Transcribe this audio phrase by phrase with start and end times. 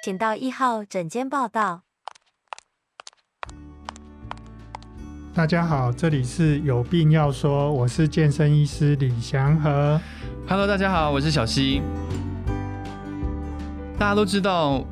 [0.00, 1.82] 请到一号诊间报到。
[5.34, 10.00] 大家好，这里是有病要说，我是健身医师李祥和。
[10.48, 11.82] Hello，大家好，我是小溪。
[13.98, 14.84] 大家都知道。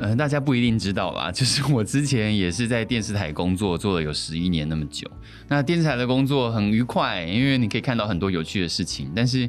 [0.00, 5.10] 呃，大家不一定知道啦， 就是我之前也是在电视台工作，做了有十一年那么久。
[5.48, 9.10] 那电视台的工作很愉快，因为你可以看到很多有趣的事情。
[9.14, 9.48] 但是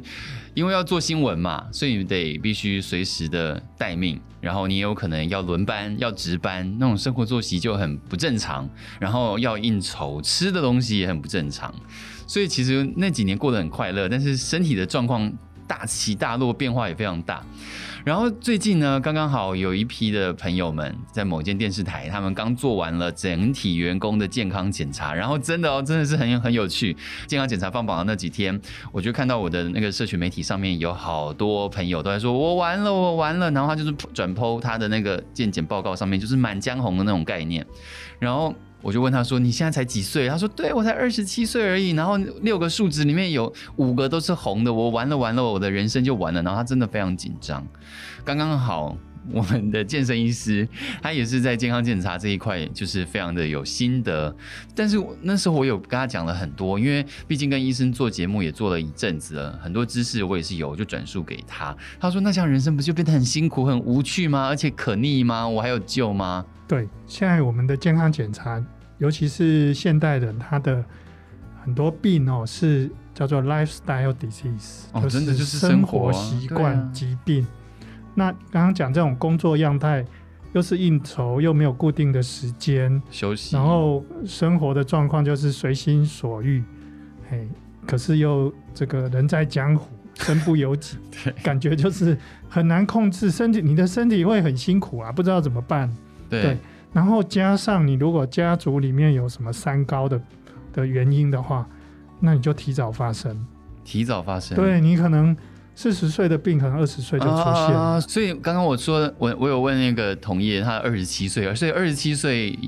[0.54, 8.68] 因为要做新闻嘛，所以你得必须随时的待命，然后你也有可能要轮班、要值班，那种生活作息就很不正常。
[8.98, 11.74] 然后要应酬，吃的东西也很不正常。
[12.26, 15.30] 所以其实那几年过得很快乐，但是身体的状况
[15.66, 17.44] 大起大落，变化也非常大。
[18.04, 26.94] 然后最近呢，刚刚好有一批的朋友们在某间电视台，他们刚做完了整体员工的健康检查，然后真的哦，真的是很很有趣。
[27.26, 28.60] 健康检查放榜的那几天，
[28.92, 37.66] 我就看到我的那个社群媒体上面有好多朋友都在说：“我完了，我完了。”然后他就是转剖他的那个健检报告上面就是满江红的那种概念，
[38.18, 38.54] 然后。
[38.84, 46.42] 我就问他说：“你现在才几岁？”他说：“对，我才二十七岁而已。”然后六个数字里面有五个都是红的，我完了完了，我的人生就完了。
[46.42, 47.66] 然后他真的非常紧张。
[48.24, 48.94] 刚刚好，
[49.32, 50.68] 我们的健身医师
[51.00, 54.34] 他也是在健康检查这一块，就是非常的有心得。
[54.74, 61.76] 但是那时候我有跟他讲了很多，因为毕竟跟医生做节目也做了一阵子了，很多知识我也是有，就转述给他。
[61.98, 64.46] 他说：“那这样人生不就变得很辛苦、很无趣吗？
[64.48, 65.48] 而且可逆吗？
[65.48, 68.64] 我还有救吗？”对，现在我们的健康检查。
[68.98, 70.82] 尤其是现代人，他的
[71.62, 77.44] 很多病哦，是叫做 lifestyle disease，哦，真的就是生活习惯疾病。
[78.14, 80.04] 那刚刚讲这种工作样态，
[80.52, 86.62] 又是应酬，又没有固定的时间休息，然后生活的状况就是随心所欲，
[87.28, 87.48] 嘿，
[87.86, 90.96] 可是又这个人在江湖， 身不由己，
[91.42, 92.16] 感觉就是
[92.48, 95.92] 很难控制身体，你的身体会很辛苦啊，不知道怎么办，
[96.28, 96.42] 对。
[96.42, 96.58] 对
[96.92, 100.22] 然后加上你如果家族里面有什么三高的
[100.72, 101.68] 的原因的话，
[102.20, 103.44] 那你就提早发生，
[103.82, 104.56] 提早发生。
[104.56, 105.36] 对，你可能
[105.74, 107.78] 四十岁的病，可能二十岁就出现了。
[107.78, 112.58] 啊，所以刚刚我说，我我有问那个同业，他二十七岁，所以二十七岁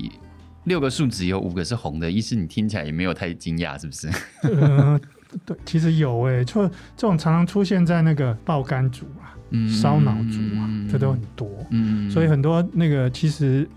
[0.65, 4.09] 六个数值有五个是红的，意思你听起来也没有太惊讶，是不是？
[4.43, 4.99] 呃，
[5.45, 11.49] 对，其实有诶，就这种常常出现在那个爆肝族啊、嗯、烧脑族啊，嗯、这都很多。
[11.71, 13.67] 嗯，所以很多那个其实。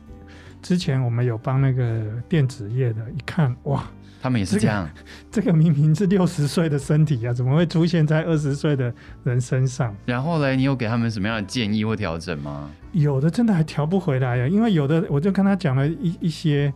[0.62, 3.82] 之前我们有帮那个电子业的，一看哇，
[4.20, 4.88] 他们也是这样。
[4.94, 8.92] 这个、这个明明是六十岁的身体啊，怎么会出现在二十岁的
[9.24, 9.94] 人身上？
[10.04, 12.70] 然后呢，你有给他们什么样的建议或调整吗？
[12.92, 16.72] 有的真的还调不回来呀，因为有的我就跟他讲了一一些，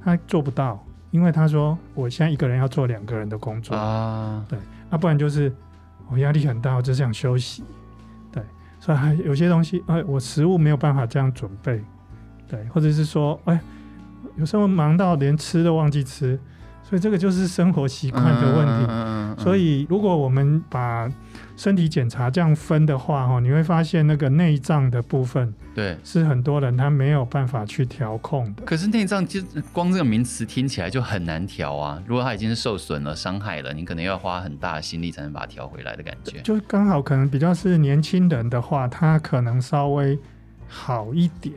[0.00, 4.58] 他做不到，因为他说我现在一个人要做两个人的工作啊，对，
[4.90, 5.52] 那、啊、不然就是
[6.10, 7.62] 我压力很大，我只想休息，
[8.32, 8.42] 对，
[8.80, 11.82] 所以还有些东西，哎，我食物没有办法这样准备。
[12.50, 13.60] 对，或者是说，哎，
[14.36, 16.40] 有时候忙到连吃都忘记吃，
[16.88, 18.86] 所以这个就是生活习惯的问题。
[18.88, 21.06] 嗯嗯嗯、所以，如果我们把
[21.54, 28.62] 身体检查这样分的话，哈，你会发现那个内脏的部分，对，是很多人他没有办法去调控的。
[28.64, 29.38] 可是内脏就
[29.70, 32.02] 光这个名词听起来就很难调啊！
[32.06, 36.40] 如果它已经是受损了、伤害了，你可能要花很大的心力才能把它调回来的感觉。
[36.40, 40.18] 就刚好可能比较是年轻人的话，他可能稍微
[40.66, 41.54] 好一点。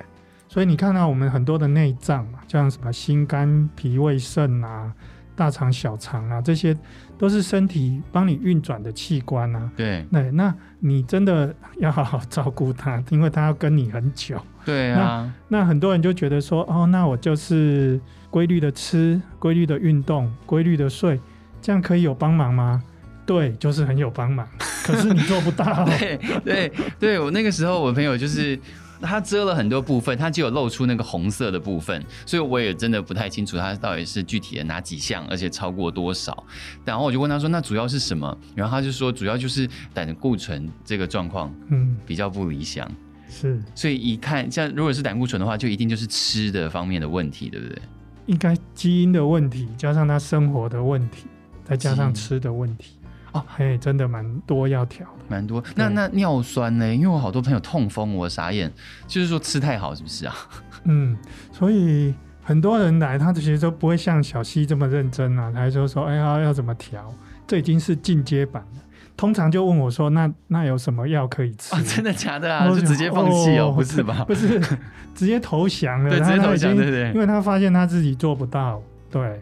[0.49, 4.93] 所以你看到我们很多的内脏嘛，像什么心肝脾胃肾啊、
[5.35, 6.77] 大肠小肠啊，这些
[7.17, 9.71] 都是身体帮你运转的器官啊。
[9.75, 14.39] 对，那，那你真的要好好照顾它，因为它要跟你很久。
[14.65, 15.33] 对啊。
[15.47, 17.99] 那，那很多人就觉得说，哦，那我就是
[18.29, 21.19] 规律的吃、规律的运动、规律的睡，
[21.61, 22.83] 这样可以有帮忙吗？
[23.25, 24.47] 对，就是很有帮忙。
[24.83, 25.85] 可是你做不到。
[25.97, 28.59] 对对对，我那个时候我朋友就是。
[29.01, 36.43] 它遮了很多部分，它只有露出那个红色的部分，所以我也真的不太清楚它到底是具体的哪几项，而且超过多少。
[36.85, 42.89] 然后我就问他说：“那主要是什么？”然后他就说：“主要就是胆固醇这个状况，嗯，比较不理想。”
[43.27, 47.81] 是，所以一看像如果是胆固醇的话，就一定就是吃的方面的问题，对不对？
[48.27, 51.27] 应该基因的问题，加上他生活的问题，
[51.63, 52.97] 再加上吃的问题。
[53.33, 55.63] 哦，嘿，真的蛮多要调的，蛮多。
[55.75, 56.93] 那那尿酸呢？
[56.93, 58.71] 因为我好多朋友痛风，我傻眼，
[59.07, 60.35] 就是说吃太好是不是啊？
[60.85, 61.15] 嗯，
[61.51, 62.13] 所以
[62.43, 67.13] 很多人来，他其实都不会像小溪这么认真啊，他就说：“哎呀，要怎么调？”
[67.47, 68.81] 这已经是进阶版了。
[69.15, 72.67] 通常就问我说：“那那有什么药可以吃？”哦，真的假的啊？
[72.67, 73.71] 就直接放弃哦？
[73.71, 74.25] 不是吧？
[74.27, 74.59] 不是，
[75.13, 76.09] 直接投降了。
[76.09, 77.13] 对，直接投降，对对对。
[77.13, 79.39] 因为他发现他自己做不到，对。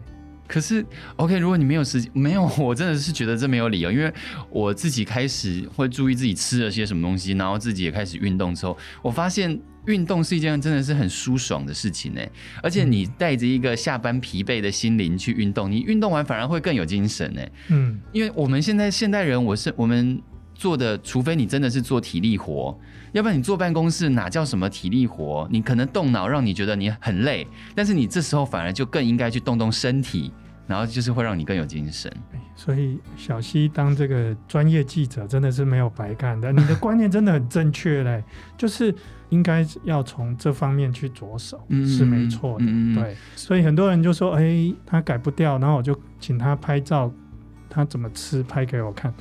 [0.50, 4.12] 可是，OK，如果你没有时间，没有， 我真的是觉得这没有理由，因为
[4.50, 9.56] 我自己开始会注意自己吃了些什么东西，然后自己也开始运动之后，我发现
[9.86, 12.20] 运动是一件真的是很舒爽的事情呢。
[12.64, 17.40] 而且你带着一个下班疲惫的心灵去运动，你运动完反而会更有精神呢。
[17.68, 20.20] 嗯，因为我们现在现代人，我是我们
[20.60, 22.78] 做的，除非你真的是做体力活，
[23.12, 25.48] 要不然你坐办公室哪叫什么体力活？
[25.50, 30.30] 你可能动脑让你觉得你很累，但是你这时候反而就更应该去动动身体。
[30.66, 32.08] 然后就是会让你更有精神，
[32.54, 36.52] 所以小希当这个专业记者真的是没有白干的。
[36.52, 38.22] 你的观念真的很正确嘞，
[38.56, 38.94] 就是
[39.30, 42.64] 应该要从这方面去着手，嗯、是没错的。
[42.68, 47.12] 嗯、对，所以很多人就说：“哎，他改不掉。”然后我就请他拍照，
[47.68, 49.12] 他怎么吃拍给我看。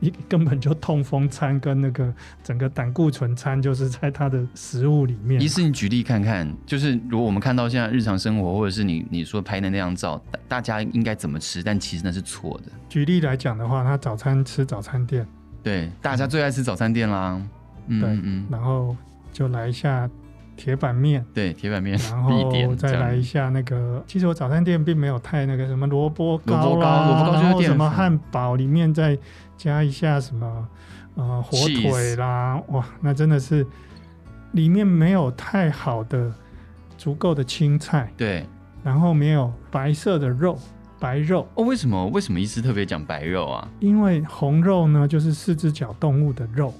[0.00, 2.12] 一根本就痛风餐跟那个
[2.42, 5.40] 整个胆固醇餐，就是在它的食物里面。
[5.40, 11.62] 医师，你举例看看，就是如果我们看到现在日常生活，或者是你你说拍的那张照，大家应该怎么吃？
[11.62, 12.72] 但其实那是错的。
[12.88, 15.26] 举例来讲的话，他早餐吃早餐店，
[15.62, 17.40] 对，大家最爱吃早餐店啦。
[17.86, 18.96] 嗯、对，嗯，然后
[19.32, 20.08] 就来一下
[20.56, 24.02] 铁板面，对，铁板面，然后再来一下那个。
[24.06, 29.18] 其实我早餐店并没有太那个什么萝卜糕啦，萝卜糕，糕然后什么汉堡里面再。
[29.60, 30.68] 加一下什么
[31.16, 33.66] 呃火腿啦哇，那真的是
[34.52, 36.32] 里面没有太好的
[36.96, 38.46] 足够的青菜，对，
[38.82, 40.58] 然后没有白色的肉，
[40.98, 41.46] 白肉。
[41.56, 42.06] 哦，为什么？
[42.06, 43.68] 为什么医师特别讲白肉啊？
[43.80, 46.72] 因为红肉呢，就是四只脚动物的肉，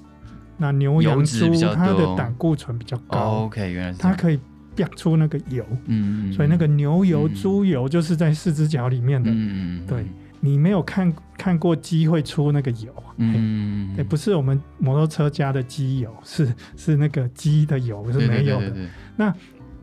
[0.56, 4.40] 那牛羊猪它的胆固醇比较高，哦，OK，原来是它可以
[4.74, 10.06] 飙出那个油，嗯，所以那个牛油、嗯、猪油就是在四只脚里面的，嗯，对。
[10.40, 18.70] 你没有看看过鸡会出那个油，嗯，也不是我们摩托车加的机油， 是是那个鸡的油是没有的。
[18.70, 18.88] 对对对对对。
[19.16, 19.34] 那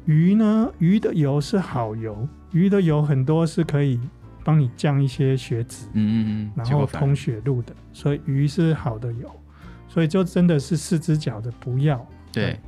[0.06, 0.72] 鱼呢？
[0.80, 4.00] 鱼的油是好油，鱼的油很多是可以
[4.44, 9.30] 帮你降一些血脂，嗯嗯，然后通血路的，所以鱼是好的油，
[9.88, 11.98] 所以就真的是四只脚的不要，
[12.32, 12.60] 对，对，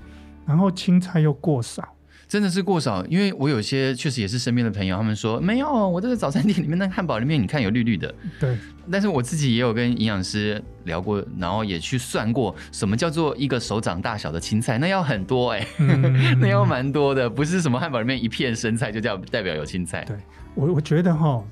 [0.45, 1.87] 然后青菜又过少。
[2.29, 8.13] 真的是过少，因为我有些确实也是身边的朋友，他们说没有，我这个早餐店里面那汉堡里面，你看有绿绿的。
[8.39, 8.55] 对。
[8.91, 20.05] 但是我自己也有跟营养师聊过，然后也去算过什么叫做一个手掌大小的青菜，那要很多哎、欸，嗯、 那要蛮多的，不是什么汉堡里面一片生菜就叫代表有青菜。
[20.05, 20.15] 对，
[20.53, 21.43] 我我觉得哈，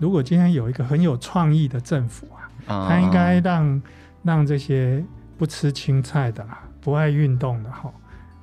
[0.00, 3.82] 如果今天有一个很有创意的政府啊，嗯、他应该让
[4.24, 5.04] 让这些
[5.38, 6.44] 不吃青菜的、
[6.80, 7.92] 不爱运动的哈。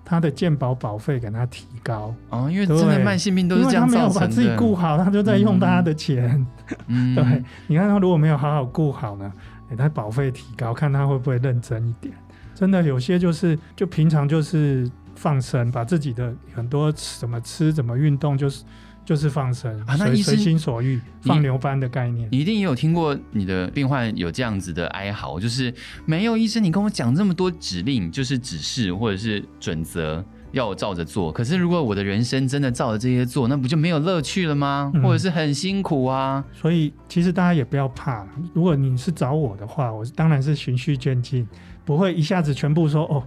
[0.06, 3.98] 他的健保保费给他提高哦，因为真的慢性病都是这样造成的。
[3.98, 6.46] 因为他没有把自己顾好，他就在用他的钱。
[6.88, 9.32] 嗯、 对，你看他如果没有好好顾好呢，
[9.70, 12.14] 给、欸、他保费提高，看他会不会认真一点。
[12.54, 18.64] 真的有些就是，就平常就是放生，把自己的很多怎么吃、怎么运动，就是。
[19.06, 22.28] 就是放生啊，那随心所欲，放牛般的概念。
[22.32, 25.74] 你一定也有听过你的病患有这样子的哀嚎，就是
[26.06, 31.32] 没有医生，你跟我讲这么多指令，就是指示或者是准则，要我照着做。
[31.32, 34.92] 可是如果我的人生真的照着这些做，那不就没有乐趣了吗？
[35.04, 36.44] 或者是很辛苦啊？
[36.54, 41.46] 所以其实大家也不要怕，如果你是找我的话，我当然是循序渐进，
[41.84, 43.24] 不会一下子全部说哦。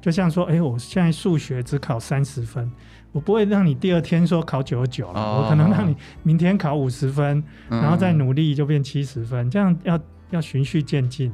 [0.00, 2.70] 就像说，哎、欸，我现在数学只考三十分。
[3.16, 9.98] 我不会让你第二天说考九十九了，我可能让你明天考五十分，然后再努力就变七十分，这样要
[10.28, 11.32] 要循序渐进。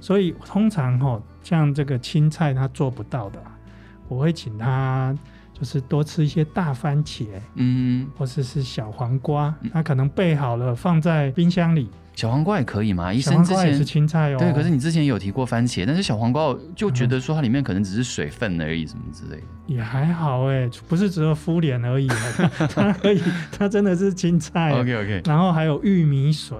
[0.00, 3.38] 所以通常哈，像这个青菜他做不到的，
[4.08, 5.14] 我会请他
[5.58, 11.90] 就是多吃一些大番茄，嗯，或者是小黄瓜，它可能备好了放在冰箱里。
[12.14, 13.12] 小黄瓜也可以吗？
[13.12, 14.38] 医生之前是青菜哦。
[14.38, 19.46] 对，可是你之前有提过番茄，但是小黄瓜就觉得说它里面可能只是水分而已，什么之类的。
[19.68, 22.08] 也还好哎，不是只有敷脸而已，
[22.74, 23.22] 它可以，
[23.56, 24.72] 它真的是青菜。
[24.72, 25.22] OK OK。
[25.26, 26.58] 然后还有玉米笋，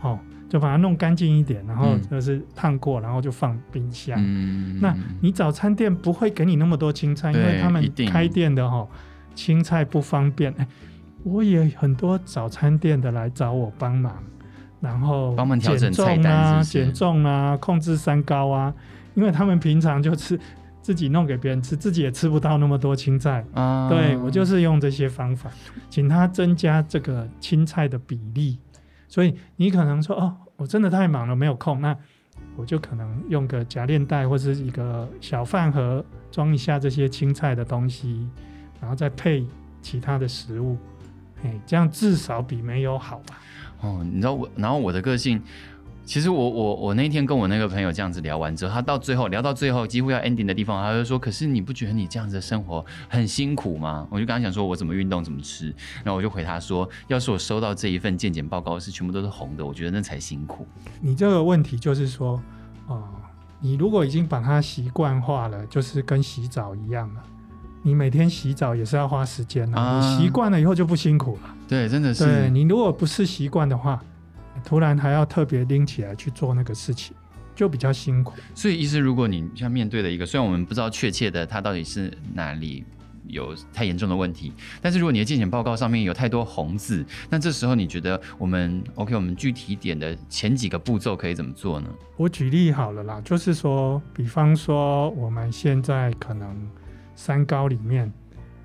[0.00, 0.18] 哦，
[0.52, 4.18] 就把它弄干净一点，然后就是烫过，然后就放冰箱。
[4.20, 4.78] 嗯。
[4.82, 8.86] 那你早餐店不会给你那么多青菜，因为他们开店的哈，
[9.34, 10.52] 青菜不方便。
[10.58, 10.68] 哎，
[11.24, 14.22] 我也很多早餐店的来找我帮忙。
[14.78, 18.74] 然后帮忙调整菜单啊，减重啊，控制三高啊，
[19.14, 20.38] 因为他们平常就吃
[20.82, 23.42] 自己弄给别人吃，自己也吃不到那么多青菜。
[23.54, 25.50] 啊，对，我就是用这些方法，
[25.88, 28.58] 请他增加这个青菜的比例。
[29.08, 31.96] 所以你可能说哦，我真的太忙了，没有空，那
[32.56, 38.28] 我就可能用个夹链袋或是一个小饭盒装一下这些青菜的东西，
[38.80, 39.46] 然后再配
[39.80, 40.76] 其他的食物，
[41.42, 43.40] 哎，这样至少比没有好吧。
[43.80, 45.42] 哦，你知道我，然后我的个性，
[46.04, 60.66] 其实我我我那天跟我那个朋友这样子聊完之后，他到最后聊到最后几乎要 ending 的地方，他就说：“可是你不觉得你这样子的生活很辛苦吗？”我就跟他讲说：“我怎么运动怎么吃。”然后我就回他说：“要是我收到这一份健检报告是全部都是红的，我觉得那才辛苦。”
[61.00, 62.32] 你这个问题就是说，
[62.88, 63.08] 哦、呃，
[63.60, 67.22] 你如果已经把它习惯化了，就是跟洗澡一样了。
[67.84, 71.54] 你每天洗澡也是要花时间的，啊，你习惯了以后就不辛苦了。
[71.66, 72.24] 对，真的是。
[72.24, 74.00] 对，你如果不是习惯的话，
[74.64, 77.14] 突然还要特别拎起来去做那个事情，
[77.54, 78.34] 就比较辛苦。
[78.54, 82.84] 所以，意思如果你像面对的一个，虽然我们不知道确切的它到底是哪里
[83.26, 89.14] 有太严重的问题，但是如果你的健检报告上面有太多红字，那这时候你觉得我们 OK？
[89.14, 91.88] 我们具体点的前几个步骤可以怎么做呢？
[92.16, 96.54] 我举例好了啦，就是说，比方说我们现在可能。
[97.14, 98.10] 三高里面，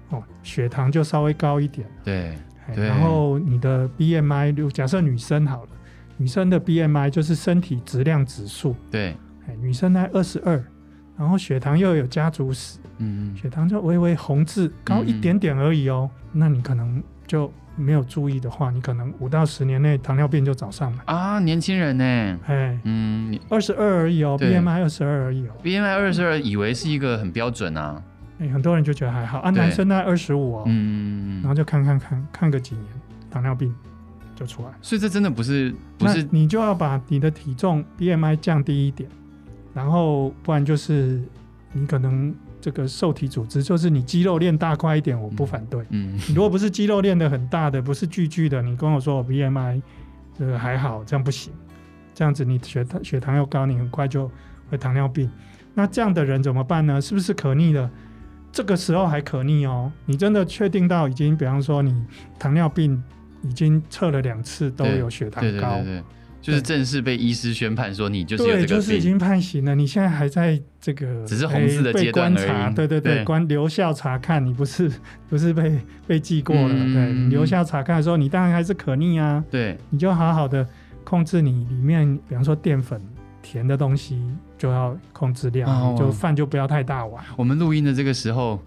[0.10, 1.86] 哦，血糖就稍微高一点。
[2.03, 2.36] 对，
[2.74, 2.88] 对。
[2.88, 5.70] 然后你的 BMI，假设女生好了，
[6.17, 8.75] 女生的 BMI 就是身体质量指数。
[8.91, 9.15] 对，
[9.62, 10.62] 女生在二十二，
[11.17, 16.09] 然后血糖又有家族史，嗯，血糖就微微红字高一点点而已哦。
[16.33, 21.03] 嗯、那你可能就没有注意的话，你可能五到十年内糖尿病就找上了。
[21.05, 21.39] 啊。
[21.39, 22.39] 年轻人呢？
[22.47, 28.01] 哎，嗯，二十二而已哦，BMI 二十二而已哦，BMI 二十二以为是一个很标准啊。
[28.39, 29.39] 欸、很多人就觉得还好。
[29.39, 32.86] 啊，男生在二十五哦，嗯，然后就看看看看个几年，
[33.31, 33.74] 糖尿病
[34.38, 34.70] 就出来。
[34.82, 39.10] 所以这真的不是不是，你就要把你的体重 BMI 降低一点，
[39.74, 41.22] 然后不然就是
[41.74, 45.82] 你可能这个受体组织，就是你肌肉练大块一点，我不反对。
[45.89, 49.82] 嗯，嗯，你如果不是肌肉练得很大的，不是巨巨的，你跟我说我 BMI
[50.38, 51.51] 这个还好，这样不行，
[52.13, 54.29] 这样子你血糖血糖又高，你很快就
[54.70, 55.29] 会糖尿病。
[55.74, 57.01] 那这样的人怎么办呢？
[57.01, 57.89] 是不是可逆的？
[58.51, 62.03] 这个时候还可逆哦，你真的确定到已经，比方说你
[62.39, 63.03] 糖尿病
[63.44, 66.03] 已经测了两次都有血糖高，对对对对，
[66.41, 69.75] 就是正式被医师宣判说你就是有这个病，对，就是已经判刑了。
[69.75, 74.91] 你现在还在这个只是红字的阶段而已，对对对，观留校查看，你不是
[75.29, 80.67] 不是被被记过了，嗯、对，你留校查看的时候，你当然还是可逆啊，对，你就好好的
[81.03, 83.01] 控制你里面，比方说淀粉。
[83.39, 84.22] 甜的东西
[84.58, 87.24] 就要控制量，哦、就饭就不要太大碗。
[87.38, 88.62] 我们录音的这个时候，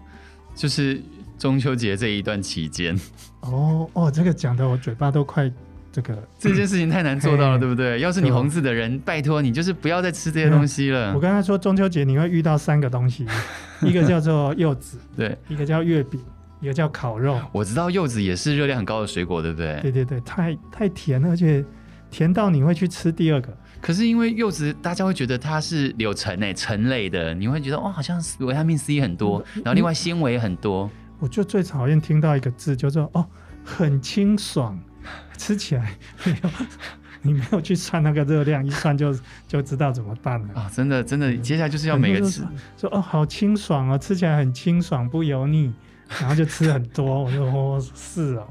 [0.55, 0.99] 就是
[1.41, 2.95] 中秋节这一段期间。
[3.39, 5.51] 哦哦，这个讲的我嘴巴都快
[5.91, 6.15] 这个。
[6.37, 7.99] 这件事情太难做到了，对不对？
[7.99, 11.15] 要是你红字的人，拜托你就是不要再吃这些东西了。
[11.15, 13.25] 我刚才说中秋节你会遇到三个东西，
[13.81, 16.21] 一个叫做柚子，对，一个叫月饼，
[16.59, 17.41] 一个叫烤肉。
[17.51, 19.79] 我知道柚子也是热量很高的水果，对不对？
[19.81, 21.65] 对对对，太太甜了，而且
[22.11, 23.51] 甜到你会去吃第二个。
[23.81, 30.87] 可是因为柚子，大家会觉得它是柳橙诶，橙类的，你会觉得哦，好像是维他命 C 很多，然后另外纤维很多。
[31.21, 33.25] 我就最讨厌听到一个字，叫做哦，
[33.63, 34.77] 很清爽，
[35.37, 36.49] 吃起来没有，
[37.21, 39.15] 你没有去算那个热量，一算就
[39.47, 40.71] 就知道怎么办了啊！
[40.73, 42.41] 真的真的，接下来就是要每个吃，
[42.75, 45.71] 说哦，好清爽哦，吃起来很清爽，不油腻，
[46.19, 47.21] 然后就吃很多。
[47.23, 48.47] 我说哦，是哦，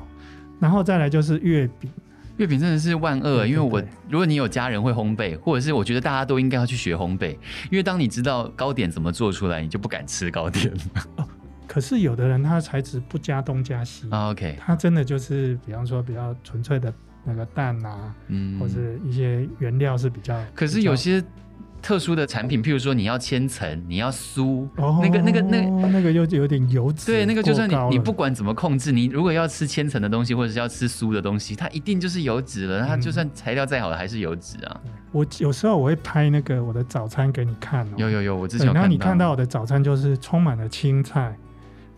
[0.60, 1.90] 然后再来就是月饼。
[2.36, 7.32] 月饼真的是万恶，因为我如果你有家人会烘焙，或者是我觉得大家都应该要去学烘焙，
[7.70, 10.80] 因为当你知道糕点怎么做出来，你就不敢吃糕点了。
[11.16, 11.28] 哦，
[11.70, 18.74] 可是有的人他的材质不加东加西啊，OK，他真的就是比方说比较纯粹的那个蛋啊，嗯，或者
[19.04, 21.22] 一些原料是比较，可是有些。
[21.82, 27.06] 特殊的产品，譬如说你要千层，你要酥，哦、那个、那个、那个、那个又有点油脂。
[27.06, 32.86] 对，那个就算你你不管怎么控制，你如果要吃千层的东西，或者是要吃酥的东西，它一定就是油脂了。
[32.86, 34.78] 它就算材料再好了，还是油脂啊。
[35.10, 37.94] 我有时候我会拍那个我的早餐给你看哦。
[37.96, 38.82] 有有有，我之前有看到。
[38.82, 41.34] 然后你看到我的早餐就是充满了青菜，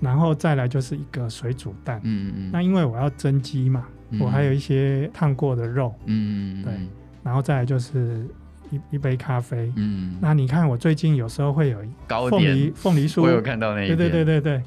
[0.02, 1.98] 然后再来就是一个水煮蛋。
[2.04, 2.50] 嗯嗯嗯。
[2.52, 3.86] 那因为我要蒸鸡嘛，
[4.20, 5.94] 我还有一些烫过的肉。
[6.04, 6.64] 嗯嗯嗯。
[6.64, 6.74] 对，
[7.22, 8.26] 然后再来就是。
[8.70, 11.78] 一一杯咖啡，嗯，那你看我最近有时候会有
[12.30, 14.62] 凤梨凤梨酥，我有看到那一，对对对对对，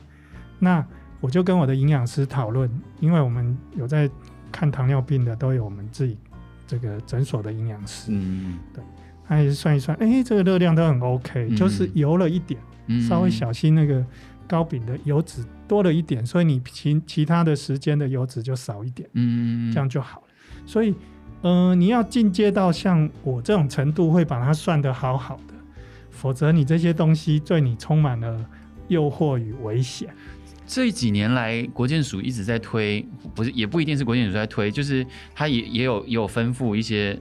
[0.59, 0.85] 那
[1.19, 4.07] 我就跟我的营养师讨论，因为我们有在
[4.51, 6.19] 看糖尿病的，都有我们自己
[6.67, 8.83] 这个诊所的营养师，嗯，对，
[9.27, 14.05] 他也是算一算，哎、欸，这个热量都很 OK，嗯，就是油了一点，嗯，稍微小心那个
[14.47, 20.27] 糕饼的油脂多了一点，所以你其其他的时间的油脂就少一点，嗯，这样就好了，
[20.65, 20.93] 所以。
[21.47, 25.53] 嗯、呃，你要进阶到像我这种程度，会把它算得好好的，
[26.09, 28.43] 否则你这些东西对你充满了
[28.87, 30.09] 诱惑与危险。
[30.65, 37.19] 这几年来，国建署一直在推，不是也不一定是国建署在推，就是它也也有也有吩咐一些，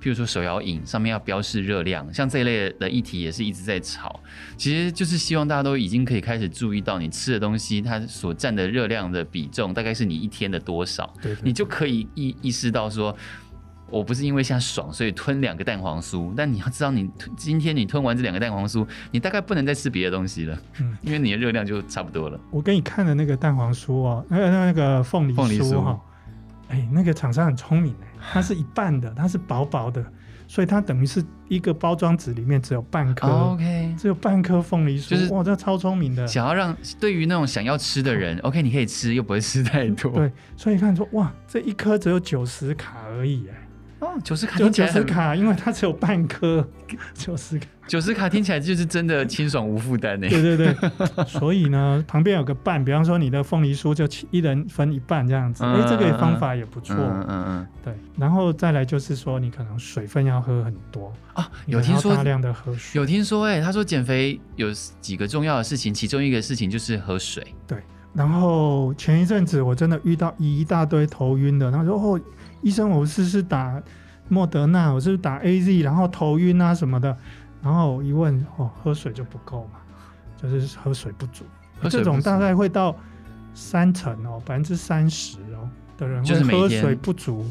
[0.00, 4.18] 譬如说手摇饮上面要标示热量，像这一类的议题也是一直在炒。
[4.56, 13.14] 其实就是希望大家都已经可以开始注意到，你吃的东西它所占的热量的比重，大概是你一天的多少，对对对，你就可以意意识到说。
[13.92, 16.32] 我不是因为现在爽，所以吞两个蛋黄酥。
[16.36, 22.38] 但你要知道，你今天你吞完这两个蛋黄酥，你大概不能再吃别的东西了，嗯，因为你的热量就差不多了。
[22.52, 26.00] 我给你看的那个蛋黄酥哦，那个那个凤梨酥哈，
[26.70, 30.04] 哎，那个厂商很聪明哎，它是一半的，它是薄薄的，
[30.46, 33.58] 所以它等于是一个包装纸里面只有半颗、
[33.98, 36.26] 只有半颗凤梨酥，就是哇，这超聪明的。
[36.26, 40.12] 想要让对于那种想要吃的人，OK，你可以吃，又不会吃太多。
[40.12, 43.54] 对，所以看说哇，这一颗只有九十卡而已哎。
[44.00, 46.66] 哦，九十卡，就九十卡，因为它只有半颗，
[47.12, 50.26] 九十卡，九十卡听起来就是真的清爽无负担呢。
[50.28, 56.96] 对对对，所以呢，旁边有个半，比方说你的凤梨酥就一人分一半这样子，哎、嗯，这个方法也不错。
[56.96, 57.94] 嗯嗯嗯，对。
[58.16, 67.46] 然后再来就是说，你可能水分要喝很多啊，有听说大量的喝水，有听说哎、欸，他说减肥有几个重要的事情，其中一个事情就是喝水。
[67.66, 67.78] 对。
[68.12, 72.20] 然后前一阵子我真的遇到一大堆头晕的，他说哦。
[72.62, 73.82] 医生，我是是打
[74.28, 77.16] 莫德纳，我是打 AZ，然后头晕啊什么的，
[77.62, 79.80] 然后一问哦，喝水就不够嘛，
[80.36, 81.46] 就是喝水不足，
[81.88, 82.94] 这种大概会到
[83.54, 87.46] 三成哦，百分之三十哦的人会喝水不足。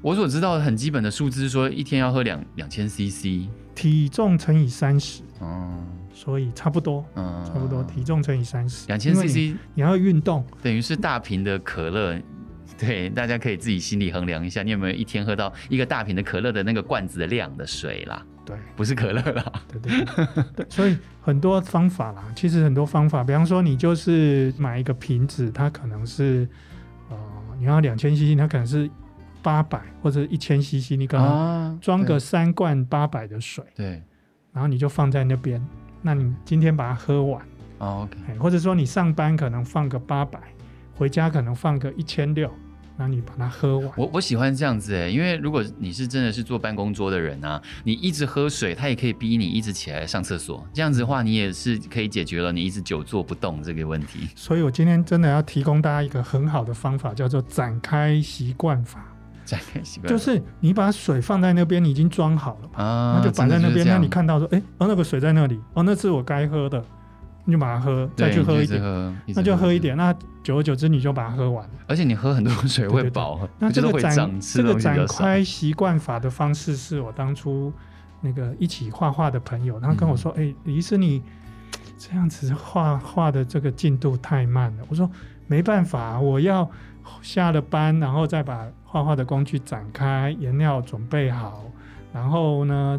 [0.00, 5.84] 我所知道的很基本的数字是说，一天要喝两两千 CC，体重乘以三十，哦，
[6.16, 12.18] 所以差不多，嗯，差不多体重乘以三十，两千 CC，你，要运动，等于是大瓶的可乐。
[12.78, 18.22] 对，大家可以自己心里衡量一下，你有没有一天喝到一个大瓶的可乐的那个罐子的量的水啦？
[18.44, 19.52] 对，不是可乐啦。
[19.68, 26.48] 对对对，对， 所以很多方法啦，其实很多方法，比方说你就是买一个瓶子，它可能是
[27.08, 27.16] 呃，
[27.58, 28.90] 你要两千 CC，它可能是
[29.42, 34.02] 八百或者一千 CC，你可能装个三罐八百的水，对，
[34.52, 35.64] 然后你就放在那边，
[36.06, 37.44] 那你今天把它喝完，
[37.78, 40.38] 哦，OK，或者说你上班可能放个八百，
[40.94, 42.48] 回家可能放个一千六。
[42.96, 43.90] 那你把它喝完。
[43.96, 50.64] 我我喜欢这样子哎，因为如果你是真的是坐办公桌的人啊，你一直喝水，它也可以逼你一直起来上厕所。
[50.72, 54.28] 这样子的话，你也是可以解决了你一直久坐不动这个问题。
[54.36, 59.04] 所以我今天真的要提供大家一个很好的方法，叫做展开习惯法。
[60.06, 63.86] 就是你把水放在那边，你已经装好了啊，那就摆在那边。
[63.86, 66.84] 那你看到说，哎，哦，那个水在那里，哦，那是我该喝的。
[67.48, 68.82] 你就把它喝，再去喝一点，
[69.28, 69.96] 那就喝一点。
[69.96, 70.12] 那
[70.42, 71.74] 久而久之，你就把它喝完了。
[71.86, 73.48] 而且你喝很多水会饱。
[73.60, 77.72] 那这个展这个展开习惯法的方式，是我当初
[78.20, 81.22] 那个一起画画的朋友，他跟我说：“哎、嗯，李医师，你
[81.96, 85.08] 这样子画画的这个进度太慢了。”我说
[85.46, 86.68] ：“没办法，我要
[87.22, 88.66] 下了班，然后再把
[88.96, 91.64] 画画的工具展开，颜料准备好，
[92.14, 92.98] 然后呢，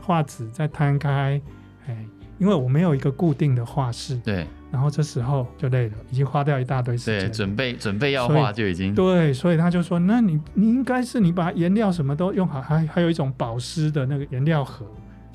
[0.00, 1.40] 画纸再摊开，
[1.86, 1.96] 哎。”
[2.38, 7.20] 因为我没有一个固定的画室，对，然后这时候就累了，已经花掉一大堆时间。
[7.20, 14.84] 对，准备准备要画就已经对，所以他就说：“那你你应该是你把颜料什么都用好，还还有一种保湿的那个颜料盒，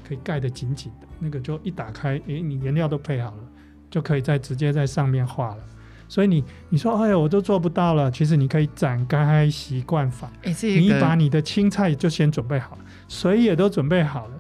[0.08, 3.44] 可以盖得紧紧的，那个就一打开，诶，你颜料都配好了，
[3.90, 5.64] 就可以再直接在上面画了。
[6.12, 8.12] 所以你你说，哎呀，我都做不到了。
[8.12, 14.34] 其实你可以展开习惯法，你把你的青菜就先准备好了，水也都准备好了。”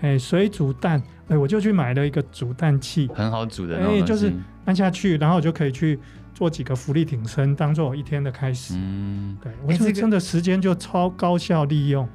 [0.00, 4.32] 哎，水煮蛋，哎，我就去买了一个煮蛋器，很好煮的哎，就是
[4.64, 6.00] 按下去，然后我就可以去
[6.32, 8.72] 做几个浮力挺身，当做我一天的开始。
[8.78, 12.08] 嗯，对，我觉得真的时间就超高效利用，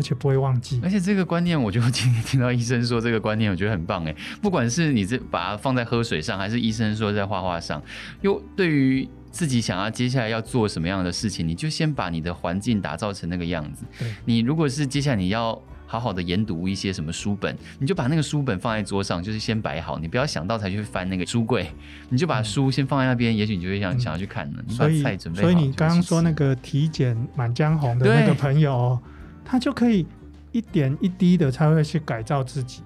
[0.00, 0.80] 而且不会忘记。
[0.82, 4.16] 而且这个观念，我就今天听到医生说这个观念，我觉得很棒哎。
[4.40, 7.82] 不管是你这把它放在喝水上，还是医生说在画画上，
[8.22, 13.84] 又对于自己想要接下来要做什么样的事情，你就先把你的环境打造成那个样子。
[13.98, 15.60] 对，你如果是接下来你要。
[15.90, 21.68] 好好的研读一些什么书本，你就把那个书本放在桌上，就是先摆好，你不要想到才去翻那个书柜，
[22.10, 24.62] 你就把书先放在那边，嗯、也许你就会想想要去看了。
[24.68, 28.96] 所以，你把菜准备好，所以你刚刚说那个体检《满江红》的那个朋友，
[29.50, 30.06] 他就可以
[30.52, 32.82] 一点一滴的才会去改造自己。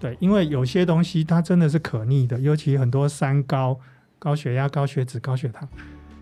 [0.00, 3.78] 对，因为有些东西它真的是可逆的，尤其很多三高、
[4.18, 5.68] 高血压、高血脂、高血糖。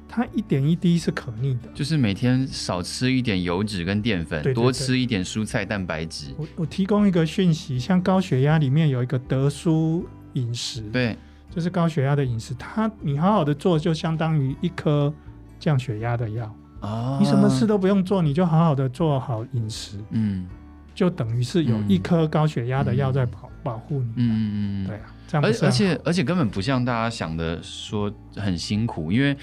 [0.09, 6.35] 它一点一滴是可逆的，就是每天少吃一点油脂跟淀粉，对对对，多吃一点蔬菜蛋白质。
[6.37, 11.17] 我我提供一个讯息，像高血压里面有一个德舒饮食，对，
[11.55, 15.13] 就是高血压的饮食，它你好好的做，就相当于一颗
[15.61, 16.53] 降血压的药
[16.87, 17.19] 啊。
[17.21, 20.47] 你什么事都不用做，你就好好的做好饮食，嗯，
[20.95, 24.13] 就等于是有一颗高血压的药在保、嗯、保护你。
[24.17, 29.37] 嗯嗯嗯，对啊，这样而而且而且根本不像大家想的说很辛苦，因为。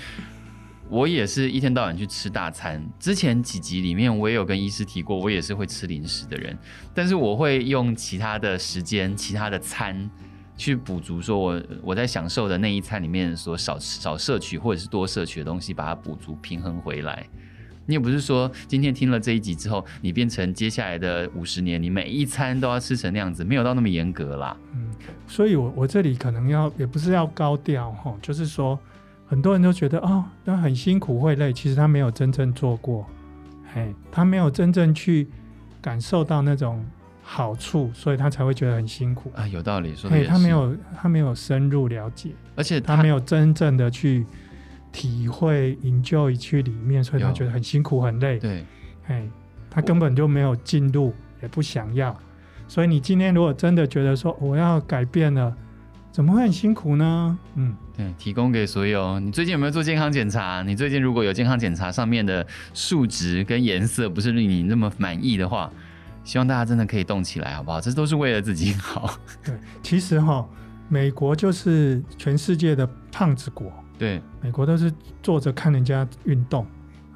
[0.90, 2.80] 我也是一天到晚去吃大餐。
[3.00, 6.56] 之前几集里面，我也有跟医师提过，我也是会吃零食的人。
[6.94, 10.08] 但是我会用其他的时间、其他的餐
[10.58, 17.26] 去补足，说我我在享受的那一餐里面所少少摄取或者是多摄取的东西，把它补足平衡回来。
[17.86, 24.56] 你也不是说今天听了这一集之后，你变成接下来的五十年，你每一餐都要吃成那样子，没有到那么严格啦。
[24.74, 24.90] 嗯，
[25.28, 28.80] 所以我我这里可能要也不是要高调哈，就是说。
[29.26, 33.04] 很多人都觉得哦，那很辛苦会累，其实他没有真正做过，
[33.74, 35.28] 嘿，他没有真正去
[35.82, 36.86] 感受到那种
[37.26, 39.48] 好处，所以他才会觉得很辛苦啊。
[39.48, 40.26] 有道理，说的。
[40.26, 44.26] 他没有，他没有深入了解，而且他，他没有真正的去
[44.92, 48.38] 体会、enjoy 去里面，所以他觉得很辛苦、很累。
[48.38, 48.66] 对，
[49.08, 49.26] 哎，
[49.70, 52.16] 他根本就没有进入，也不想要。
[52.68, 55.56] 所以你今天如果真的觉得说我要改变了，
[56.12, 57.40] 怎么会很辛苦呢？
[57.56, 59.20] 嗯，对，提供给所有。
[59.20, 60.62] 你最近有没有做健康检查？
[60.64, 65.72] 你最近如果有健康检查上面的数值跟颜色不是令你那么满意的话，
[66.24, 67.82] 希望大家真的可以动起来，好不好？
[67.82, 69.14] 这都是为了自己好。
[69.44, 70.48] 对，其实哈，
[70.88, 73.72] 美国就是全世界的胖子国。
[73.98, 76.66] 对，美国都是坐着看人家运动，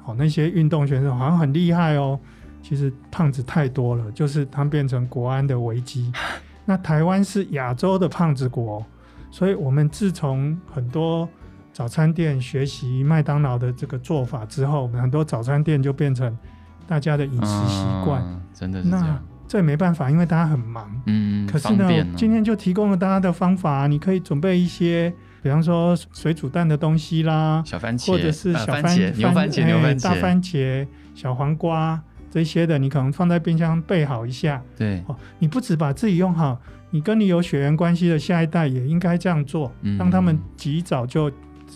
[0.04, 2.20] 哦，那些运动选手好像很厉害哦。
[2.62, 6.12] 其实胖子太多了，就是他们变成国安的危机。
[6.66, 8.84] 那台湾是亚洲的胖子国，
[9.30, 11.26] 所以我们自从很多
[11.72, 16.36] 早餐店学习麦当劳的这个做法之后，我们很多早餐店就变成。
[16.88, 20.90] 大家的饮食习惯、嗯、真的是这样，那这也没办法，因为大家很忙。
[21.06, 34.62] 嗯，可是呢，今天就提供了大家的方法，你可以准备一些，比方说水煮蛋的东西啦，小番茄，或者是小番、番茄、牛番茄、牛番茄、大番茄、小黄瓜这些的，你可能放在冰箱备好一下。
[34.76, 36.58] 对，哦，你不止把自己用好，
[36.90, 41.30] 你跟你有血缘关系的下一代也应该这样做，嗯、让他们及早就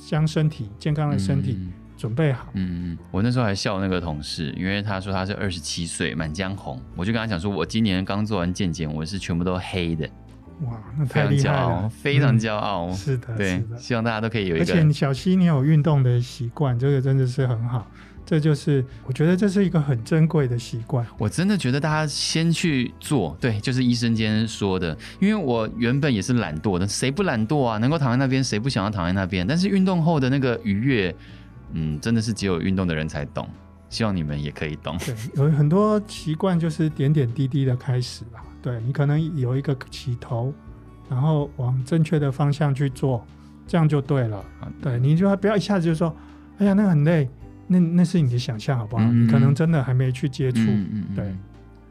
[0.08, 1.58] 将身体健康的身体。
[1.60, 1.72] 嗯
[2.02, 2.48] 准备好。
[2.54, 6.76] 嗯，我那时候还笑那个同事，因为他说他是二十七岁，满江红。
[6.96, 10.04] 我就跟他讲说，我今年刚做完健检，我是全部都黑的。
[10.62, 12.88] 哇，那太厉害了，非常骄傲。
[12.88, 14.64] 嗯、是的，对，希望大家都可以有一个。
[14.64, 17.86] 而且小溪，你有运动的习惯，这个真的是很好。
[18.26, 21.06] 这就是我觉得这是一个很珍贵的习惯。
[21.18, 24.96] 我真的觉得大家先去做，对，就是医生今天说的。
[25.20, 27.78] 因为我原本也是懒惰的，谁不懒惰啊？
[27.78, 29.46] 能够躺在那边，谁不想要躺在那边？
[29.46, 31.14] 但是运动后的那个愉悦。
[31.72, 33.48] 嗯，真的是只有运动的人才懂，
[33.88, 34.96] 希望你们也可以懂。
[34.98, 38.42] 对，有很多习惯就是点点滴滴的开始吧。
[38.60, 40.52] 对，你可能有一个起头，
[41.10, 43.26] 然后往正确的方向去做，
[43.66, 44.44] 这样就对了。
[44.80, 46.14] 对，你就不要一下子就说，
[46.58, 47.28] 哎呀，那很累，
[47.66, 49.02] 那那是你的想象，好不好？
[49.04, 50.60] 嗯，你可能真的还没去接触。
[50.60, 51.34] 嗯，嗯，嗯，对，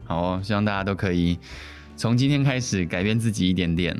[0.04, 1.38] 好哦，希望大家都可以
[1.96, 3.96] 从今天开始改变自己一点点。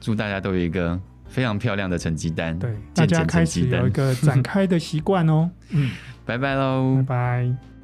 [0.00, 1.00] 祝大家都有一个。
[1.28, 5.50] 非常漂亮的成绩单，对，大家开始有一个展开的习惯哦。
[5.70, 5.90] 嗯，
[6.24, 7.75] 拜拜喽，拜拜。